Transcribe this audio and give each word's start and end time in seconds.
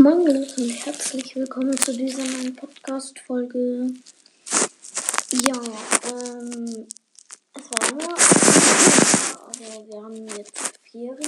Leute 0.00 0.30
und 0.30 0.86
herzlich 0.86 1.34
willkommen 1.34 1.76
zu 1.76 1.92
dieser 1.92 2.22
neuen 2.22 2.54
Podcast-Folge. 2.54 3.92
Ja, 5.42 5.60
ähm, 6.04 6.86
es 7.52 7.64
war 7.72 7.92
nur, 7.92 8.14
aber 9.42 9.88
wir 9.88 10.02
haben 10.04 10.28
jetzt 10.36 10.78
Ferien. 10.88 11.18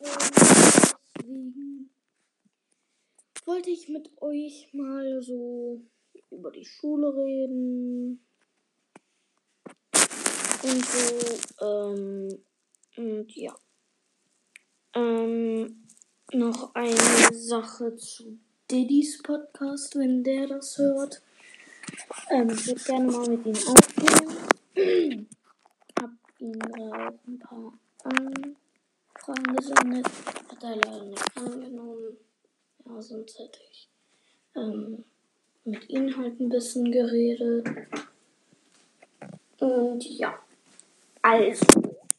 Und 0.00 0.32
deswegen 1.14 1.90
wollte 3.44 3.70
ich 3.70 3.88
mit 3.88 4.10
euch 4.20 4.68
mal 4.72 5.22
so 5.22 5.80
über 6.32 6.50
die 6.50 6.64
Schule 6.64 7.14
reden. 7.14 8.26
Und 10.64 10.84
so, 10.84 11.64
ähm, 11.64 12.42
und 12.96 13.36
ja. 13.36 13.54
Ähm, 14.92 15.85
noch 16.32 16.74
eine 16.74 17.32
Sache 17.32 17.96
zu 17.96 18.38
Diddy's 18.70 19.22
Podcast, 19.22 19.96
wenn 19.96 20.24
der 20.24 20.48
das 20.48 20.76
hört. 20.78 21.22
Ähm, 22.30 22.50
ich 22.50 22.66
würde 22.66 22.82
gerne 22.82 23.12
mal 23.12 23.28
mit 23.28 23.46
ihm 23.46 23.54
aufnehmen. 23.68 25.28
Hab 26.00 26.10
ihm 26.40 26.58
da 26.58 27.08
auch 27.08 27.12
ein 27.26 27.38
paar 27.38 27.72
Anfragen 28.04 29.56
gesendet. 29.56 30.06
Hat 30.50 30.62
er 30.62 30.76
leider 30.76 31.04
nicht 31.04 31.36
angenommen. 31.36 32.16
Ja, 32.84 33.02
sonst 33.02 33.38
hätte 33.38 33.60
ich 33.70 33.88
ähm, 34.56 35.04
mit 35.64 35.88
ihm 35.88 36.16
halt 36.16 36.40
ein 36.40 36.48
bisschen 36.48 36.90
geredet. 36.90 37.68
Und 39.58 40.04
ja, 40.04 40.38
also, 41.22 41.66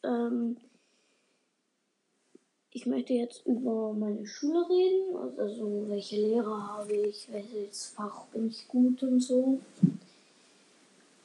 ähm, 0.03 0.57
ich 2.71 2.85
möchte 2.85 3.13
jetzt 3.13 3.45
über 3.45 3.93
meine 3.93 4.25
Schule 4.25 4.67
reden, 4.69 5.39
also 5.39 5.85
welche 5.87 6.17
Lehrer 6.17 6.67
habe 6.67 6.93
ich, 6.93 7.27
welches 7.31 7.87
Fach 7.87 8.25
bin 8.27 8.47
ich 8.47 8.67
gut 8.67 9.01
und 9.03 9.19
so. 9.19 9.59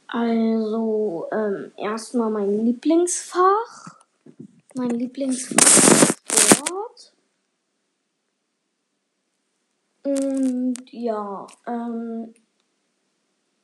Also 0.07 1.27
ähm, 1.33 1.73
erstmal 1.77 2.31
mein 2.31 2.65
Lieblingsfach. 2.67 3.97
Mein 4.75 4.91
Lieblingsfach 4.91 6.15
ist 6.29 6.57
Sport. 6.57 7.13
Und 10.05 10.77
ja, 10.91 11.47
ähm, 11.67 12.35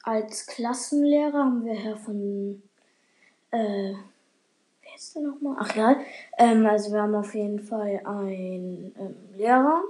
als 0.02 0.46
Klassenlehrer 0.46 1.44
haben 1.44 1.64
wir 1.64 1.74
Herr 1.74 1.96
von 1.96 2.62
äh, 3.50 3.94
heißt 4.98 5.14
der 5.16 5.22
nochmal? 5.22 5.56
Ach 5.60 5.76
ja, 5.76 5.96
ähm, 6.38 6.66
also 6.66 6.92
wir 6.92 7.02
haben 7.02 7.14
auf 7.14 7.34
jeden 7.34 7.60
Fall 7.60 8.00
einen 8.04 8.94
ähm, 8.98 9.14
Lehrer. 9.36 9.82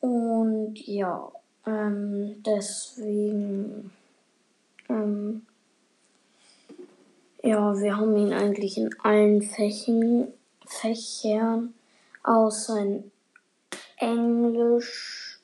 Und 0.00 0.78
ja, 0.86 1.32
ähm, 1.66 2.42
deswegen, 2.44 3.90
ähm, 4.88 5.46
ja, 7.42 7.74
wir 7.78 7.96
haben 7.96 8.16
ihn 8.16 8.32
eigentlich 8.32 8.76
in 8.76 8.90
allen 9.00 9.42
Fächen, 9.42 10.28
Fächern 10.66 11.74
außer 12.22 12.78
in 12.80 13.10
Englisch, 13.96 15.40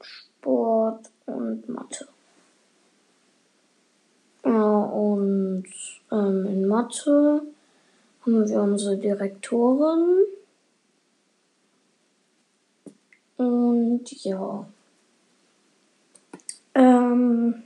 Sport 0.00 1.10
und 1.26 1.68
Mathe. 1.68 2.11
Ja, 4.44 4.78
und 4.78 5.64
ähm, 6.10 6.46
in 6.46 6.66
Mathe 6.66 7.42
haben 8.22 8.48
wir 8.48 8.62
unsere 8.62 8.96
Direktorin. 8.96 10.24
Und 13.36 14.24
ja. 14.24 14.66
Ähm, 16.74 17.62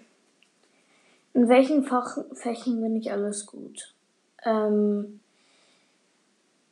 in 1.34 1.48
welchen 1.48 1.84
Fach 1.84 2.19
Fächen 2.32 2.81
bin 2.81 2.97
ich 2.97 3.12
alles 3.12 3.47
gut? 3.47 3.94
Ähm, 4.44 5.20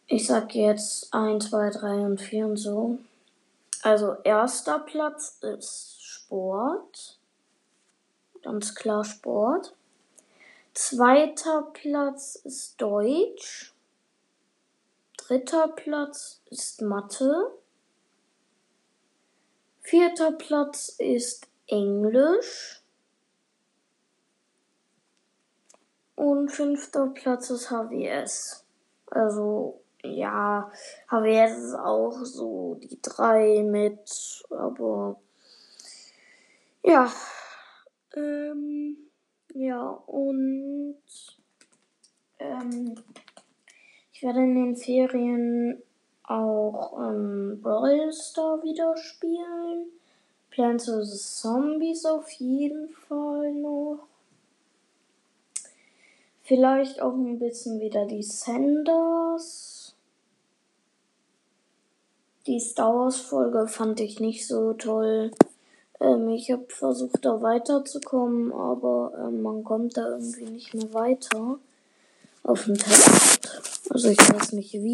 ich 0.06 0.26
sag 0.26 0.54
jetzt 0.54 1.12
1, 1.12 1.50
2, 1.50 1.70
3 1.70 2.06
und 2.06 2.20
4 2.20 2.46
und 2.46 2.56
so. 2.56 2.98
Also 3.82 4.16
erster 4.24 4.78
Platz 4.78 5.38
ist 5.42 6.02
Sport. 6.02 7.18
Ganz 8.42 8.74
klar 8.74 9.04
Sport. 9.04 9.74
Zweiter 10.74 11.70
Platz 11.72 12.34
ist 12.34 12.80
Deutsch. 12.82 13.72
Dritter 15.16 15.68
Platz 15.68 16.40
ist 16.50 16.82
Mathe. 16.82 17.52
Vierter 19.82 20.32
Platz 20.32 20.96
ist 20.98 21.46
Englisch. 21.68 22.82
Und 26.16 26.50
fünfter 26.50 27.06
Platz 27.06 27.50
ist 27.50 27.70
HWS. 27.70 28.64
Also, 29.12 29.80
ja, 30.02 30.72
HWS 31.08 31.56
ist 31.56 31.74
auch 31.74 32.18
so 32.24 32.80
die 32.82 33.00
drei 33.00 33.62
mit, 33.62 34.44
aber 34.50 35.20
ja. 36.82 37.12
Ähm, 38.16 38.96
ja, 39.54 39.88
und 40.06 40.96
ähm, 42.38 42.94
ich 44.12 44.22
werde 44.22 44.40
in 44.40 44.54
den 44.54 44.76
Ferien 44.76 45.82
auch 46.24 46.98
ähm, 46.98 47.60
Brawl 47.62 48.12
Star 48.12 48.62
wieder 48.62 48.96
spielen. 48.96 49.86
Plants 50.50 50.86
vs. 50.86 51.40
Zombies 51.40 52.04
auf 52.04 52.30
jeden 52.32 52.88
Fall 52.88 53.52
noch. 53.54 54.06
Vielleicht 56.42 57.00
auch 57.00 57.14
ein 57.14 57.38
bisschen 57.38 57.80
wieder 57.80 58.06
die 58.06 58.22
Senders. 58.22 59.96
Die 62.46 62.60
Star 62.60 62.94
Wars 62.94 63.20
Folge 63.20 63.66
fand 63.66 64.00
ich 64.00 64.20
nicht 64.20 64.46
so 64.46 64.74
toll. 64.74 65.30
Ähm, 66.04 66.28
ich 66.28 66.50
habe 66.50 66.66
versucht, 66.68 67.24
da 67.24 67.40
weiterzukommen, 67.40 68.52
aber 68.52 69.12
ähm, 69.18 69.40
man 69.40 69.64
kommt 69.64 69.96
da 69.96 70.10
irgendwie 70.10 70.44
nicht 70.44 70.74
mehr 70.74 70.92
weiter 70.92 71.58
auf 72.42 72.64
dem 72.64 72.76
Tablet. 72.76 73.88
Also 73.88 74.10
ich 74.10 74.18
weiß 74.18 74.52
nicht 74.52 74.74
wie. 74.74 74.92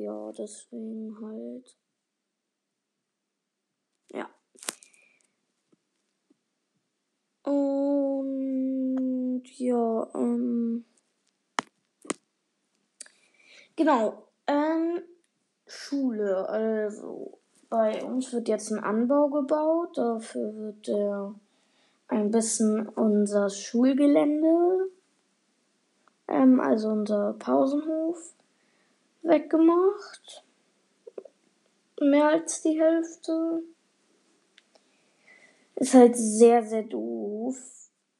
Ja, 0.00 0.30
deswegen 0.38 1.18
halt. 1.20 1.76
Ja. 4.12 4.30
Und 7.42 9.42
ja, 9.58 10.08
ähm. 10.14 10.84
Genau. 13.74 14.28
Ähm, 14.46 15.02
Schule, 15.66 16.48
also 16.48 17.40
bei 17.68 18.02
uns 18.02 18.32
wird 18.32 18.48
jetzt 18.48 18.70
ein 18.70 18.82
Anbau 18.82 19.28
gebaut. 19.28 19.96
Dafür 19.98 20.54
wird 20.56 20.86
der 20.88 21.34
ein 22.08 22.30
bisschen 22.30 22.88
unser 22.88 23.50
Schulgelände, 23.50 24.88
ähm, 26.26 26.60
also 26.60 26.88
unser 26.88 27.34
Pausenhof, 27.34 28.34
weggemacht. 29.22 30.44
Mehr 32.00 32.28
als 32.28 32.62
die 32.62 32.80
Hälfte. 32.80 33.62
Ist 35.74 35.94
halt 35.94 36.16
sehr, 36.16 36.62
sehr 36.62 36.84
doof. 36.84 37.56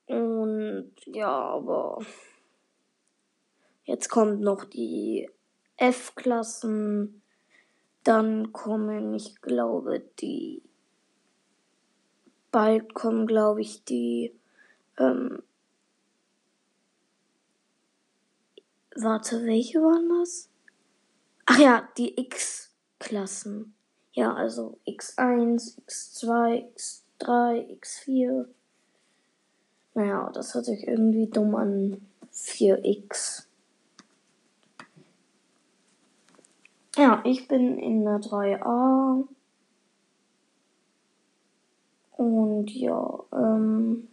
Und 0.06 0.92
ja, 1.06 1.30
aber 1.30 1.98
jetzt 3.84 4.08
kommt 4.08 4.40
noch 4.40 4.64
die 4.64 5.28
F-Klassen 5.76 7.22
dann 8.08 8.54
kommen, 8.54 9.12
ich 9.12 9.40
glaube, 9.42 10.00
die. 10.20 10.62
Bald 12.50 12.94
kommen, 12.94 13.26
glaube 13.26 13.60
ich, 13.60 13.84
die. 13.84 14.34
Ähm, 14.96 15.42
warte, 18.96 19.44
welche 19.44 19.80
waren 19.80 20.08
das? 20.20 20.48
Ach 21.44 21.58
ja, 21.58 21.86
die 21.98 22.18
X-Klassen. 22.18 23.74
Ja, 24.12 24.32
also 24.34 24.78
X1, 24.86 25.76
X2, 25.86 26.64
X3, 26.74 27.78
X4. 27.78 28.46
Naja, 29.92 30.30
das 30.32 30.54
hört 30.54 30.64
sich 30.64 30.86
irgendwie 30.86 31.26
dumm 31.26 31.54
an. 31.54 32.00
4X. 32.32 33.47
Ja, 36.98 37.22
ich 37.24 37.46
bin 37.46 37.78
in 37.78 38.04
der 38.04 38.18
3a. 38.20 39.22
Und 42.16 42.70
ja, 42.72 43.20
ähm, 43.32 44.08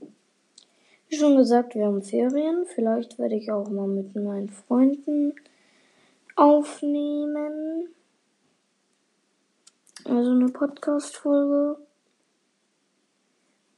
Wie 1.09 1.15
schon 1.17 1.35
gesagt, 1.35 1.73
wir 1.73 1.87
haben 1.87 2.03
Ferien. 2.03 2.67
Vielleicht 2.67 3.17
werde 3.17 3.33
ich 3.33 3.51
auch 3.51 3.67
mal 3.71 3.87
mit 3.87 4.15
meinen 4.15 4.49
Freunden 4.49 5.33
aufnehmen. 6.35 7.89
Also 10.03 10.29
eine 10.29 10.49
Podcast-Folge. 10.49 11.79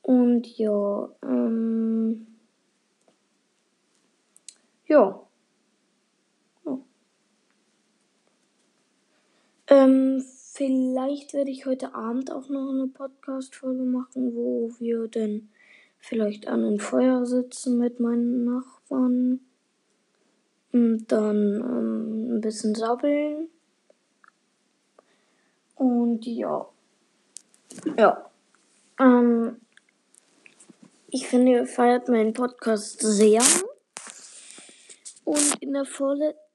Und 0.01 0.57
ja, 0.57 1.09
ähm, 1.23 2.27
ja. 4.87 5.26
Ähm, 9.69 10.23
vielleicht 10.53 11.33
werde 11.33 11.51
ich 11.51 11.65
heute 11.65 11.93
Abend 11.93 12.31
auch 12.31 12.47
noch 12.49 12.69
eine 12.69 12.87
Podcast-Folge 12.87 13.83
machen, 13.83 14.33
wo 14.33 14.71
wir 14.79 15.07
dann 15.07 15.49
vielleicht 15.99 16.47
an 16.47 16.63
einem 16.63 16.79
Feuer 16.79 17.25
sitzen 17.25 17.77
mit 17.77 17.99
meinen 17.99 18.45
Nachbarn. 18.45 19.41
Und 20.71 21.07
dann 21.07 21.61
ähm, 21.61 22.35
ein 22.35 22.41
bisschen 22.41 22.75
sabbeln. 22.75 23.49
Und 25.75 26.25
ja. 26.25 26.67
Ja. 27.97 28.29
Ähm, 28.99 29.57
ich 31.09 31.27
finde, 31.27 31.51
ihr 31.51 31.67
feiert 31.67 32.09
meinen 32.09 32.33
Podcast 32.33 32.99
sehr. 33.01 33.41
Und 35.23 35.61
in 35.61 35.73
der 35.73 35.85
vorletzten 35.85 36.46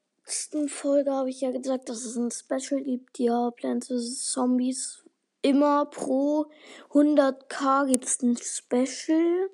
Folge 0.68 1.12
habe 1.12 1.30
ich 1.30 1.40
ja 1.40 1.50
gesagt, 1.50 1.88
dass 1.88 2.04
es 2.04 2.16
ein 2.16 2.30
Special 2.30 2.82
gibt. 2.82 3.18
Ja, 3.18 3.50
Plants 3.50 3.88
vs. 3.88 4.30
Zombies. 4.30 5.04
Immer 5.42 5.86
pro 5.86 6.46
100k 6.90 7.86
gibt 7.86 8.04
es 8.04 8.22
ein 8.22 8.36
Special. 8.36 9.50